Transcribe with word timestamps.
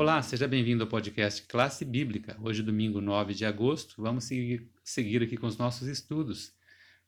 Olá, 0.00 0.22
seja 0.22 0.46
bem-vindo 0.46 0.84
ao 0.84 0.88
podcast 0.88 1.42
Classe 1.48 1.84
Bíblica. 1.84 2.36
Hoje, 2.40 2.62
domingo 2.62 3.00
9 3.00 3.34
de 3.34 3.44
agosto, 3.44 4.00
vamos 4.00 4.26
seguir, 4.26 4.70
seguir 4.84 5.24
aqui 5.24 5.36
com 5.36 5.48
os 5.48 5.58
nossos 5.58 5.88
estudos. 5.88 6.52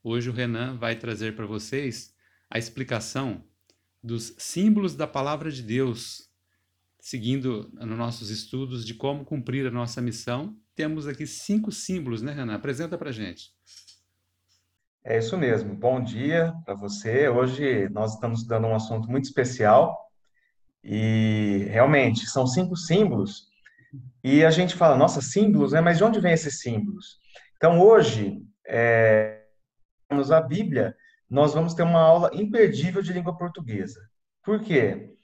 Hoje 0.03 0.29
o 0.29 0.33
Renan 0.33 0.77
vai 0.77 0.97
trazer 0.97 1.37
para 1.37 1.47
vocês 1.47 2.13
a 2.51 2.59
explicação 2.59 3.45
dos 4.03 4.35
símbolos 4.39 4.97
da 4.97 5.07
palavra 5.07 5.53
de 5.53 5.63
Deus, 5.63 6.29
seguindo 6.99 7.71
nos 7.75 7.97
nossos 7.97 8.29
estudos 8.29 8.85
de 8.85 8.95
como 8.95 9.25
cumprir 9.25 9.69
a 9.69 9.71
nossa 9.71 10.03
missão. 10.03 10.57
Temos 10.75 11.07
aqui 11.07 11.29
cinco 11.29 11.71
símbolos, 11.71 12.23
né, 12.23 12.33
Renan? 12.33 12.57
Apresenta 12.57 12.99
para 12.99 13.13
gente. 13.13 13.53
É 15.05 15.17
isso 15.17 15.39
mesmo. 15.39 15.77
Bom 15.77 16.03
dia 16.03 16.53
para 16.65 16.75
você. 16.75 17.29
Hoje 17.29 17.89
nós 17.91 18.15
estamos 18.15 18.45
dando 18.45 18.67
um 18.67 18.75
assunto 18.75 19.09
muito 19.09 19.27
especial 19.27 20.10
e 20.83 21.67
realmente 21.71 22.27
são 22.27 22.47
cinco 22.47 22.77
símbolos. 22.77 23.49
E 24.23 24.45
a 24.45 24.51
gente 24.51 24.75
fala, 24.75 24.97
nossa, 24.97 25.21
símbolos, 25.21 25.73
né? 25.73 25.81
Mas 25.81 25.99
de 25.99 26.05
onde 26.05 26.21
vem 26.21 26.33
esses 26.33 26.61
símbolos? 26.61 27.19
Então 27.57 27.81
hoje, 27.81 28.43
é, 28.67 29.43
a 30.09 30.41
Bíblia, 30.41 30.95
nós 31.29 31.55
vamos 31.55 31.75
ter 31.75 31.83
uma 31.83 32.01
aula 32.01 32.31
imperdível 32.33 33.03
de 33.03 33.13
língua 33.13 33.37
portuguesa. 33.37 34.01
Por 34.43 34.61
quê? 34.61 35.15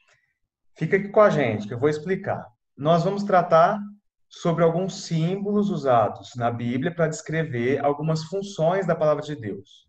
Fica 0.76 0.96
aqui 0.96 1.08
com 1.08 1.20
a 1.20 1.30
gente, 1.30 1.66
que 1.66 1.74
eu 1.74 1.78
vou 1.78 1.88
explicar. 1.88 2.46
Nós 2.76 3.04
vamos 3.04 3.24
tratar 3.24 3.80
sobre 4.28 4.62
alguns 4.62 5.04
símbolos 5.04 5.70
usados 5.70 6.34
na 6.36 6.50
Bíblia 6.50 6.94
para 6.94 7.08
descrever 7.08 7.82
algumas 7.84 8.24
funções 8.24 8.86
da 8.86 8.94
palavra 8.94 9.22
de 9.22 9.34
Deus. 9.34 9.86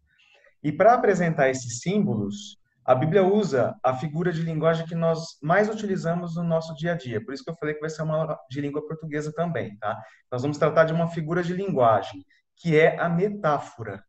E 0.63 0.71
para 0.71 0.93
apresentar 0.93 1.49
esses 1.49 1.81
símbolos, 1.81 2.57
a 2.87 2.95
Bíblia 2.95 3.23
usa 3.23 3.75
a 3.83 3.93
figura 3.93 4.31
de 4.31 4.41
linguagem 4.41 4.87
que 4.87 4.95
nós 4.95 5.37
mais 5.43 5.69
utilizamos 5.69 6.35
no 6.35 6.43
nosso 6.43 6.73
dia 6.75 6.93
a 6.93 6.95
dia. 6.95 7.23
Por 7.23 7.33
isso 7.33 7.43
que 7.43 7.51
eu 7.51 7.55
falei 7.55 7.75
que 7.75 7.81
vai 7.81 7.89
ser 7.89 8.01
uma 8.03 8.15
aula 8.15 8.39
de 8.49 8.61
língua 8.61 8.85
portuguesa 8.87 9.31
também, 9.33 9.77
tá? 9.77 10.01
Nós 10.31 10.41
vamos 10.41 10.57
tratar 10.57 10.85
de 10.85 10.93
uma 10.93 11.09
figura 11.09 11.43
de 11.43 11.53
linguagem, 11.53 12.25
que 12.55 12.79
é 12.79 12.99
a 12.99 13.09
metáfora. 13.09 14.03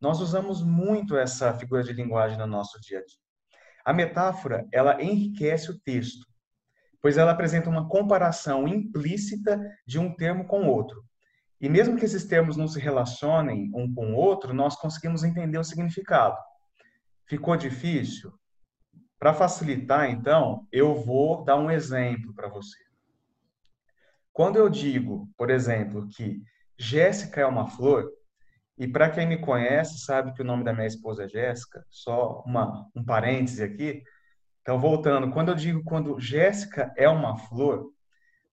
Nós 0.00 0.20
usamos 0.20 0.62
muito 0.62 1.16
essa 1.16 1.52
figura 1.52 1.82
de 1.82 1.92
linguagem 1.92 2.38
no 2.38 2.46
nosso 2.46 2.80
dia 2.80 3.00
a 3.00 3.04
dia. 3.04 3.18
A 3.84 3.92
metáfora, 3.92 4.66
ela 4.72 5.02
enriquece 5.02 5.70
o 5.70 5.78
texto 5.80 6.28
pois 7.00 7.16
ela 7.16 7.32
apresenta 7.32 7.70
uma 7.70 7.88
comparação 7.88 8.66
implícita 8.66 9.60
de 9.86 9.98
um 9.98 10.14
termo 10.14 10.46
com 10.46 10.66
outro. 10.66 11.02
E 11.60 11.68
mesmo 11.68 11.96
que 11.96 12.04
esses 12.04 12.24
termos 12.24 12.56
não 12.56 12.68
se 12.68 12.78
relacionem 12.80 13.70
um 13.74 13.92
com 13.92 14.12
o 14.12 14.16
outro, 14.16 14.54
nós 14.54 14.76
conseguimos 14.76 15.24
entender 15.24 15.58
o 15.58 15.64
significado. 15.64 16.36
Ficou 17.28 17.56
difícil? 17.56 18.32
Para 19.18 19.34
facilitar, 19.34 20.10
então, 20.10 20.66
eu 20.72 20.94
vou 20.94 21.44
dar 21.44 21.56
um 21.56 21.70
exemplo 21.70 22.32
para 22.34 22.48
você. 22.48 22.78
Quando 24.32 24.56
eu 24.56 24.68
digo, 24.68 25.28
por 25.36 25.50
exemplo, 25.50 26.08
que 26.08 26.40
Jéssica 26.78 27.40
é 27.40 27.46
uma 27.46 27.68
flor, 27.68 28.10
e 28.78 28.86
para 28.86 29.10
quem 29.10 29.26
me 29.26 29.38
conhece, 29.38 29.98
sabe 29.98 30.32
que 30.32 30.40
o 30.40 30.44
nome 30.44 30.64
da 30.64 30.72
minha 30.72 30.86
esposa 30.86 31.24
é 31.24 31.28
Jéssica, 31.28 31.84
só 31.90 32.42
uma, 32.46 32.88
um 32.94 33.04
parêntese 33.04 33.62
aqui, 33.62 34.02
então, 34.62 34.78
voltando, 34.78 35.30
quando 35.30 35.48
eu 35.48 35.54
digo 35.54 35.82
quando 35.82 36.20
Jéssica 36.20 36.92
é 36.96 37.08
uma 37.08 37.36
flor, 37.36 37.90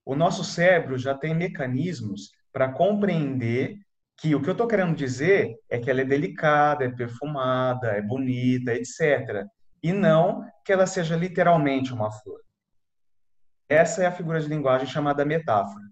o 0.04 0.16
nosso 0.16 0.44
cérebro 0.44 0.98
já 0.98 1.14
tem 1.14 1.36
mecanismos 1.36 2.32
para 2.52 2.72
compreender 2.72 3.78
que 4.18 4.34
o 4.34 4.42
que 4.42 4.50
eu 4.50 4.54
estou 4.54 4.68
querendo 4.68 4.96
dizer 4.96 5.56
é 5.70 5.78
que 5.78 5.90
ela 5.90 6.02
é 6.02 6.06
delicada, 6.06 6.86
é 6.86 6.90
perfumada, 6.90 7.90
é 7.90 8.02
bonita, 8.02 8.74
etc. 8.74 9.46
E 9.84 9.92
não 9.92 10.46
que 10.64 10.72
ela 10.72 10.88
seja 10.88 11.16
literalmente 11.16 11.94
uma 11.94 12.12
flor. 12.12 12.40
Essa 13.68 14.04
é 14.04 14.06
a 14.06 14.12
figura 14.12 14.40
de 14.40 14.48
linguagem 14.48 14.88
chamada 14.88 15.26
metáfora. 15.26 15.84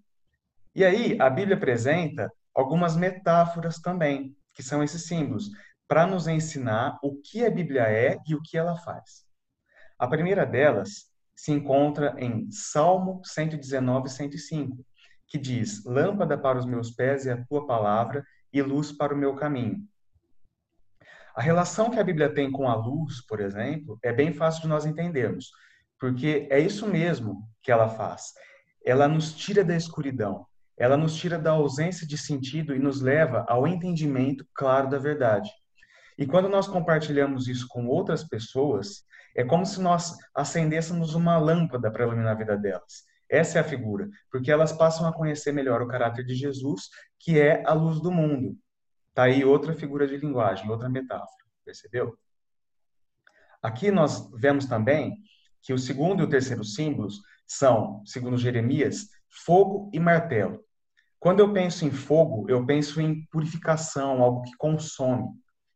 E 0.75 0.83
aí, 0.85 1.17
a 1.19 1.29
Bíblia 1.29 1.57
apresenta 1.57 2.31
algumas 2.53 2.95
metáforas 2.95 3.79
também, 3.79 4.35
que 4.53 4.63
são 4.63 4.83
esses 4.83 5.05
símbolos, 5.05 5.49
para 5.87 6.07
nos 6.07 6.27
ensinar 6.27 6.97
o 7.03 7.19
que 7.21 7.45
a 7.45 7.51
Bíblia 7.51 7.83
é 7.83 8.17
e 8.27 8.35
o 8.35 8.41
que 8.41 8.57
ela 8.57 8.75
faz. 8.77 9.25
A 9.99 10.07
primeira 10.07 10.45
delas 10.45 11.11
se 11.35 11.51
encontra 11.51 12.15
em 12.17 12.49
Salmo 12.51 13.21
119, 13.23 14.09
105, 14.09 14.85
que 15.33 15.39
diz: 15.39 15.83
Lâmpada 15.83 16.37
para 16.37 16.59
os 16.59 16.65
meus 16.65 16.91
pés 16.91 17.25
é 17.25 17.31
a 17.31 17.43
tua 17.45 17.65
palavra 17.65 18.23
e 18.53 18.61
luz 18.61 18.91
para 18.91 19.15
o 19.15 19.17
meu 19.17 19.35
caminho. 19.35 19.79
A 21.35 21.41
relação 21.41 21.89
que 21.89 21.99
a 21.99 22.03
Bíblia 22.03 22.31
tem 22.31 22.51
com 22.51 22.69
a 22.69 22.75
luz, 22.75 23.25
por 23.25 23.39
exemplo, 23.39 23.97
é 24.03 24.13
bem 24.13 24.31
fácil 24.31 24.61
de 24.61 24.67
nós 24.67 24.85
entendermos, 24.85 25.49
porque 25.99 26.47
é 26.51 26.59
isso 26.59 26.87
mesmo 26.87 27.49
que 27.63 27.71
ela 27.71 27.89
faz. 27.89 28.25
Ela 28.85 29.07
nos 29.07 29.33
tira 29.33 29.63
da 29.63 29.75
escuridão, 29.75 30.45
ela 30.77 30.95
nos 30.95 31.15
tira 31.15 31.39
da 31.39 31.49
ausência 31.49 32.05
de 32.05 32.15
sentido 32.15 32.75
e 32.75 32.79
nos 32.79 33.01
leva 33.01 33.43
ao 33.49 33.67
entendimento 33.67 34.45
claro 34.53 34.87
da 34.87 34.99
verdade. 34.99 35.49
E 36.15 36.27
quando 36.27 36.47
nós 36.47 36.67
compartilhamos 36.67 37.47
isso 37.47 37.67
com 37.67 37.87
outras 37.87 38.23
pessoas, 38.23 39.03
é 39.35 39.43
como 39.43 39.65
se 39.65 39.81
nós 39.81 40.15
acendêssemos 40.35 41.15
uma 41.15 41.39
lâmpada 41.39 41.89
para 41.91 42.03
iluminar 42.03 42.33
a 42.33 42.37
vida 42.37 42.55
delas. 42.55 43.11
Essa 43.33 43.57
é 43.57 43.61
a 43.61 43.63
figura, 43.63 44.07
porque 44.31 44.51
elas 44.51 44.71
passam 44.71 45.07
a 45.07 45.11
conhecer 45.11 45.51
melhor 45.51 45.81
o 45.81 45.87
caráter 45.87 46.23
de 46.23 46.35
Jesus, 46.35 46.89
que 47.17 47.39
é 47.39 47.63
a 47.65 47.73
luz 47.73 47.99
do 47.99 48.11
mundo. 48.11 48.55
Tá 49.11 49.23
aí 49.23 49.43
outra 49.43 49.73
figura 49.73 50.07
de 50.07 50.17
linguagem, 50.17 50.69
outra 50.69 50.87
metáfora, 50.87 51.43
percebeu? 51.65 52.15
Aqui 53.59 53.89
nós 53.89 54.29
vemos 54.35 54.67
também 54.67 55.17
que 55.63 55.73
o 55.73 55.79
segundo 55.79 56.21
e 56.21 56.25
o 56.25 56.29
terceiro 56.29 56.63
símbolos 56.63 57.21
são, 57.47 58.03
segundo 58.05 58.37
Jeremias, 58.37 59.07
fogo 59.27 59.89
e 59.91 59.99
martelo. 59.99 60.63
Quando 61.19 61.39
eu 61.39 61.51
penso 61.51 61.85
em 61.85 61.91
fogo, 61.91 62.47
eu 62.47 62.63
penso 62.63 63.01
em 63.01 63.25
purificação, 63.31 64.21
algo 64.21 64.43
que 64.43 64.55
consome, 64.57 65.27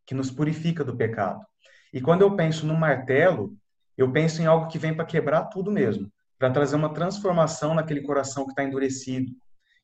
que 0.06 0.13
nos 0.13 0.29
purifica 0.29 0.84
do 0.84 0.95
pecado. 0.95 1.44
E 1.91 2.00
quando 2.00 2.22
eu 2.22 2.35
penso 2.35 2.68
no 2.68 2.78
martelo, 2.78 3.57
eu 3.97 4.12
penso 4.12 4.44
em 4.44 4.45
algo 4.45 4.68
que 4.68 4.78
vem 4.78 4.94
para 4.94 5.06
quebrar 5.06 5.45
tudo 5.45 5.72
mesmo, 5.72 6.07
para 6.38 6.52
trazer 6.52 6.75
uma 6.75 6.94
transformação 6.94 7.74
naquele 7.74 8.02
coração 8.02 8.46
que 8.46 8.52
está 8.52 8.64
endurecido. 8.64 9.31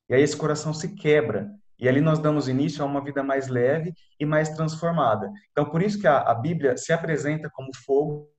E 0.09 0.13
aí 0.13 0.21
esse 0.21 0.37
coração 0.37 0.73
se 0.73 0.95
quebra. 0.95 1.49
E 1.79 1.87
ali 1.89 1.99
nós 1.99 2.19
damos 2.19 2.47
início 2.47 2.83
a 2.83 2.85
uma 2.85 3.03
vida 3.03 3.23
mais 3.23 3.47
leve 3.47 3.93
e 4.19 4.25
mais 4.25 4.49
transformada. 4.49 5.31
Então, 5.51 5.69
por 5.69 5.81
isso 5.81 5.99
que 5.99 6.07
a, 6.07 6.19
a 6.19 6.33
Bíblia 6.33 6.77
se 6.77 6.93
apresenta 6.93 7.49
como 7.49 7.75
fogo 7.75 8.29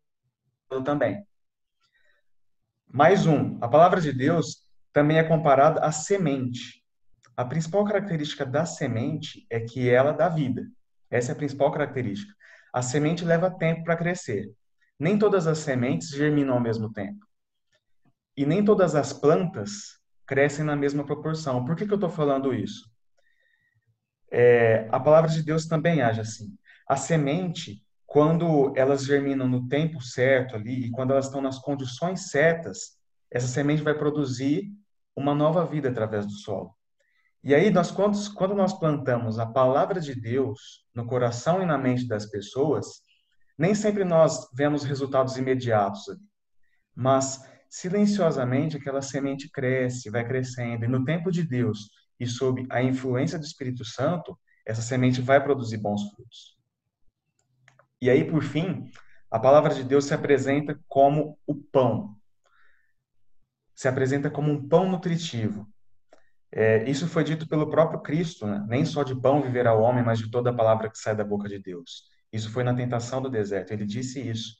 também. 0.84 1.24
Mais 2.88 3.26
um, 3.26 3.58
a 3.60 3.68
palavra 3.68 4.00
de 4.00 4.12
Deus 4.12 4.64
também 4.92 5.18
é 5.18 5.24
comparada 5.24 5.80
à 5.80 5.90
semente. 5.90 6.82
A 7.36 7.44
principal 7.44 7.84
característica 7.84 8.46
da 8.46 8.64
semente 8.64 9.44
é 9.50 9.58
que 9.58 9.90
ela 9.90 10.12
dá 10.12 10.28
vida. 10.28 10.64
Essa 11.10 11.32
é 11.32 11.34
a 11.34 11.36
principal 11.36 11.72
característica. 11.72 12.32
A 12.72 12.80
semente 12.80 13.24
leva 13.24 13.50
tempo 13.50 13.82
para 13.82 13.96
crescer. 13.96 14.52
Nem 14.98 15.18
todas 15.18 15.46
as 15.48 15.58
sementes 15.58 16.10
germinam 16.10 16.54
ao 16.54 16.60
mesmo 16.60 16.92
tempo. 16.92 17.26
E 18.36 18.44
nem 18.44 18.64
todas 18.64 18.94
as 18.94 19.12
plantas 19.12 20.00
crescem 20.26 20.64
na 20.64 20.74
mesma 20.74 21.04
proporção. 21.04 21.64
Por 21.64 21.76
que, 21.76 21.86
que 21.86 21.92
eu 21.92 21.96
estou 21.96 22.10
falando 22.10 22.54
isso? 22.54 22.90
É, 24.30 24.88
a 24.90 24.98
palavra 24.98 25.30
de 25.30 25.42
Deus 25.42 25.66
também 25.66 26.02
age 26.02 26.20
assim. 26.20 26.56
A 26.88 26.96
semente, 26.96 27.82
quando 28.06 28.72
elas 28.76 29.04
germinam 29.04 29.46
no 29.48 29.68
tempo 29.68 30.00
certo 30.00 30.56
ali, 30.56 30.86
e 30.86 30.90
quando 30.90 31.12
elas 31.12 31.26
estão 31.26 31.40
nas 31.40 31.58
condições 31.58 32.30
certas, 32.30 32.98
essa 33.30 33.46
semente 33.46 33.82
vai 33.82 33.94
produzir 33.94 34.72
uma 35.16 35.34
nova 35.34 35.64
vida 35.64 35.88
através 35.88 36.26
do 36.26 36.32
solo. 36.32 36.74
E 37.42 37.54
aí, 37.54 37.70
nós, 37.70 37.90
quando, 37.90 38.16
quando 38.34 38.54
nós 38.54 38.72
plantamos 38.72 39.38
a 39.38 39.44
palavra 39.44 40.00
de 40.00 40.14
Deus 40.14 40.84
no 40.94 41.06
coração 41.06 41.62
e 41.62 41.66
na 41.66 41.76
mente 41.76 42.08
das 42.08 42.26
pessoas, 42.26 42.86
nem 43.58 43.74
sempre 43.74 44.02
nós 44.02 44.48
vemos 44.54 44.82
resultados 44.82 45.36
imediatos 45.36 46.08
ali. 46.08 46.20
Mas, 46.94 47.40
silenciosamente, 47.76 48.76
aquela 48.76 49.02
semente 49.02 49.50
cresce, 49.50 50.10
vai 50.10 50.26
crescendo. 50.26 50.84
E 50.84 50.88
no 50.88 51.04
tempo 51.04 51.30
de 51.30 51.42
Deus 51.42 51.90
e 52.18 52.26
sob 52.26 52.66
a 52.70 52.82
influência 52.82 53.38
do 53.38 53.44
Espírito 53.44 53.84
Santo, 53.84 54.38
essa 54.66 54.82
semente 54.82 55.20
vai 55.20 55.42
produzir 55.42 55.78
bons 55.78 56.02
frutos. 56.10 56.56
E 58.00 58.08
aí, 58.08 58.24
por 58.24 58.42
fim, 58.42 58.90
a 59.30 59.38
palavra 59.38 59.74
de 59.74 59.82
Deus 59.82 60.04
se 60.04 60.14
apresenta 60.14 60.78
como 60.86 61.38
o 61.46 61.54
pão. 61.54 62.16
Se 63.74 63.88
apresenta 63.88 64.30
como 64.30 64.50
um 64.52 64.68
pão 64.68 64.88
nutritivo 64.88 65.68
é, 66.56 66.88
isso 66.88 67.08
foi 67.08 67.24
dito 67.24 67.48
pelo 67.48 67.68
próprio 67.68 67.98
Cristo, 67.98 68.46
né? 68.46 68.64
nem 68.68 68.84
só 68.84 69.02
de 69.02 69.12
pão 69.12 69.42
viverá 69.42 69.74
o 69.74 69.82
homem, 69.82 70.04
mas 70.04 70.20
de 70.20 70.30
toda 70.30 70.50
a 70.50 70.54
palavra 70.54 70.88
que 70.88 70.96
sai 70.96 71.16
da 71.16 71.24
boca 71.24 71.48
de 71.48 71.58
Deus. 71.58 72.04
Isso 72.32 72.48
foi 72.48 72.62
na 72.62 72.72
tentação 72.72 73.20
do 73.20 73.28
deserto, 73.28 73.72
ele 73.72 73.84
disse 73.84 74.20
isso. 74.20 74.54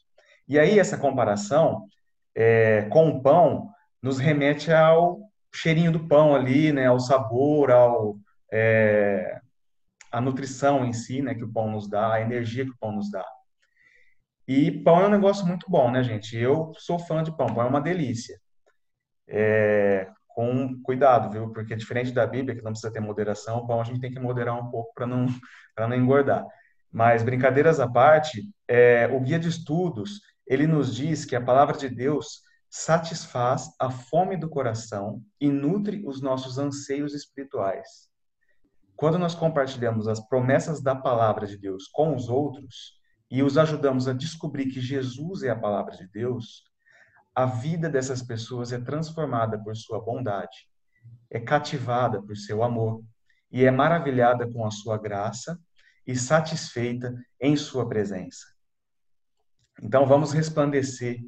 E 0.48 0.58
aí 0.58 0.80
essa 0.80 0.98
comparação 0.98 1.86
é, 2.34 2.82
com 2.90 3.08
o 3.10 3.22
pão 3.22 3.70
nos 4.02 4.18
remete 4.18 4.72
ao 4.72 5.20
cheirinho 5.54 5.92
do 5.92 6.06
pão 6.08 6.34
ali, 6.34 6.72
né, 6.72 6.86
ao 6.86 6.98
sabor, 7.00 7.70
ao 7.70 8.16
é, 8.52 9.40
a 10.12 10.20
nutrição 10.20 10.84
em 10.84 10.92
si, 10.92 11.22
né, 11.22 11.34
que 11.34 11.44
o 11.44 11.52
pão 11.52 11.70
nos 11.70 11.88
dá, 11.88 12.14
a 12.14 12.20
energia 12.20 12.64
que 12.64 12.70
o 12.70 12.78
pão 12.78 12.92
nos 12.92 13.10
dá. 13.10 13.24
E 14.46 14.70
pão 14.70 15.00
é 15.00 15.06
um 15.06 15.10
negócio 15.10 15.46
muito 15.46 15.66
bom, 15.70 15.90
né, 15.90 16.02
gente? 16.02 16.36
Eu 16.36 16.72
sou 16.78 16.98
fã 16.98 17.22
de 17.22 17.34
pão, 17.36 17.46
pão 17.54 17.64
é 17.64 17.66
uma 17.66 17.80
delícia. 17.80 18.38
é, 19.28 20.08
com 20.28 20.80
cuidado, 20.82 21.30
viu? 21.30 21.52
Porque 21.52 21.76
diferente 21.76 22.12
da 22.12 22.26
Bíblia, 22.26 22.56
que 22.56 22.62
não 22.62 22.72
precisa 22.72 22.92
ter 22.92 23.00
moderação, 23.00 23.58
o 23.58 23.66
pão 23.66 23.80
a 23.80 23.84
gente 23.84 24.00
tem 24.00 24.10
que 24.10 24.18
moderar 24.18 24.60
um 24.60 24.70
pouco 24.70 24.92
para 24.94 25.06
não, 25.06 25.26
não 25.78 25.94
engordar. 25.94 26.44
Mas, 26.90 27.22
brincadeiras 27.22 27.80
à 27.80 27.88
parte, 27.88 28.42
é, 28.68 29.08
o 29.12 29.20
guia 29.20 29.38
de 29.38 29.48
estudos, 29.48 30.20
ele 30.46 30.66
nos 30.66 30.94
diz 30.94 31.24
que 31.24 31.36
a 31.36 31.44
palavra 31.44 31.76
de 31.76 31.88
Deus 31.88 32.42
satisfaz 32.68 33.70
a 33.78 33.90
fome 33.90 34.36
do 34.36 34.48
coração 34.48 35.22
e 35.40 35.48
nutre 35.48 36.02
os 36.06 36.20
nossos 36.20 36.58
anseios 36.58 37.14
espirituais. 37.14 38.08
Quando 38.96 39.18
nós 39.18 39.34
compartilhamos 39.34 40.08
as 40.08 40.20
promessas 40.28 40.82
da 40.82 40.94
palavra 40.94 41.46
de 41.46 41.56
Deus 41.56 41.88
com 41.88 42.14
os 42.14 42.28
outros 42.28 42.98
e 43.30 43.42
os 43.42 43.58
ajudamos 43.58 44.06
a 44.06 44.12
descobrir 44.12 44.66
que 44.66 44.80
Jesus 44.80 45.42
é 45.42 45.50
a 45.50 45.58
palavra 45.58 45.96
de 45.96 46.06
Deus, 46.08 46.62
a 47.34 47.46
vida 47.46 47.88
dessas 47.88 48.22
pessoas 48.22 48.72
é 48.72 48.78
transformada 48.78 49.58
por 49.58 49.76
sua 49.76 50.00
bondade, 50.00 50.68
é 51.30 51.40
cativada 51.40 52.22
por 52.22 52.36
seu 52.36 52.62
amor 52.62 53.02
e 53.50 53.64
é 53.64 53.70
maravilhada 53.70 54.50
com 54.52 54.64
a 54.64 54.70
sua 54.70 54.98
graça 54.98 55.58
e 56.06 56.14
satisfeita 56.14 57.14
em 57.40 57.56
sua 57.56 57.88
presença. 57.88 58.53
Então 59.82 60.06
vamos 60.06 60.32
resplandecer 60.32 61.24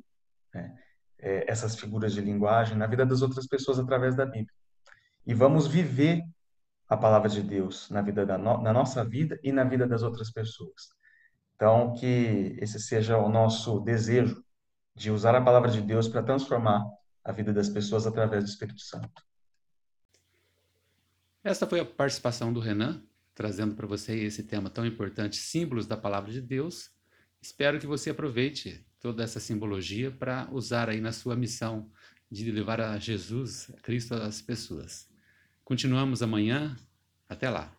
né, 0.54 0.76
é, 1.18 1.50
essas 1.50 1.76
figuras 1.76 2.12
de 2.12 2.20
linguagem 2.20 2.76
na 2.76 2.86
vida 2.86 3.04
das 3.04 3.22
outras 3.22 3.46
pessoas 3.46 3.78
através 3.78 4.14
da 4.14 4.24
Bíblia. 4.24 4.52
E 5.26 5.34
vamos 5.34 5.66
viver 5.66 6.22
a 6.88 6.96
palavra 6.96 7.28
de 7.28 7.42
Deus 7.42 7.90
na 7.90 8.00
vida 8.00 8.24
da 8.24 8.38
no, 8.38 8.62
na 8.62 8.72
nossa 8.72 9.04
vida 9.04 9.38
e 9.42 9.50
na 9.50 9.64
vida 9.64 9.86
das 9.86 10.02
outras 10.02 10.30
pessoas. 10.30 10.90
Então 11.54 11.94
que 11.94 12.56
esse 12.60 12.78
seja 12.78 13.18
o 13.18 13.28
nosso 13.28 13.80
desejo 13.80 14.44
de 14.94 15.10
usar 15.10 15.34
a 15.34 15.42
palavra 15.42 15.70
de 15.70 15.80
Deus 15.80 16.08
para 16.08 16.22
transformar 16.22 16.84
a 17.24 17.32
vida 17.32 17.52
das 17.52 17.68
pessoas 17.68 18.06
através 18.06 18.44
do 18.44 18.48
Espírito 18.48 18.80
Santo. 18.80 19.22
Esta 21.42 21.66
foi 21.66 21.80
a 21.80 21.84
participação 21.84 22.52
do 22.52 22.60
Renan, 22.60 23.02
trazendo 23.34 23.74
para 23.74 23.86
você 23.86 24.14
esse 24.24 24.42
tema 24.42 24.70
tão 24.70 24.86
importante, 24.86 25.36
símbolos 25.36 25.86
da 25.86 25.96
palavra 25.96 26.32
de 26.32 26.40
Deus. 26.40 26.90
Espero 27.46 27.78
que 27.78 27.86
você 27.86 28.10
aproveite 28.10 28.84
toda 29.00 29.22
essa 29.22 29.38
simbologia 29.38 30.10
para 30.10 30.48
usar 30.50 30.90
aí 30.90 31.00
na 31.00 31.12
sua 31.12 31.36
missão 31.36 31.88
de 32.28 32.50
levar 32.50 32.80
a 32.80 32.98
Jesus, 32.98 33.70
a 33.70 33.80
Cristo 33.80 34.14
às 34.14 34.42
pessoas. 34.42 35.08
Continuamos 35.64 36.24
amanhã. 36.24 36.76
Até 37.28 37.48
lá. 37.48 37.72